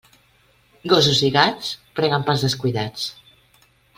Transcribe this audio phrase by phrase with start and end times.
[0.93, 1.69] Gossos i gats
[2.01, 3.07] preguen pels descuidats.